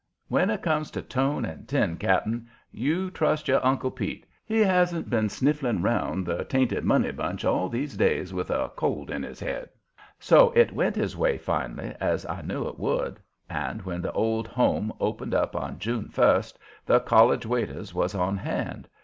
When 0.29 0.49
it 0.49 0.63
comes 0.63 0.89
to 0.97 1.03
tone 1.03 1.45
and 1.45 1.67
tin, 1.67 1.95
Cap'n, 1.97 2.47
you 2.71 3.11
trust 3.11 3.47
your 3.47 3.63
Uncle 3.63 3.91
Pete; 3.91 4.25
he 4.43 4.61
hasn't 4.61 5.11
been 5.11 5.29
sniffling 5.29 5.81
around 5.83 6.25
the 6.25 6.43
tainted 6.45 6.83
money 6.83 7.11
bunch 7.11 7.45
all 7.45 7.69
these 7.69 7.95
days 7.95 8.33
with 8.33 8.49
a 8.49 8.71
cold 8.75 9.11
in 9.11 9.21
his 9.21 9.39
head." 9.39 9.69
So 10.17 10.51
it 10.55 10.73
went 10.73 10.95
his 10.95 11.15
way 11.15 11.37
finally, 11.37 11.93
as 12.01 12.25
I 12.25 12.41
knew 12.41 12.67
it 12.67 12.79
would, 12.79 13.19
and 13.47 13.83
when 13.83 14.01
the 14.01 14.11
Old 14.13 14.47
Home 14.47 14.91
opened 14.99 15.35
up 15.35 15.55
on 15.55 15.77
June 15.77 16.09
first, 16.09 16.57
the 16.83 16.99
college 17.01 17.45
waiters 17.45 17.93
was 17.93 18.15
on 18.15 18.37
hand. 18.37 18.87